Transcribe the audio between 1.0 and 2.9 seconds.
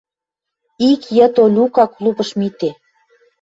йыд Олюка клубыш миде—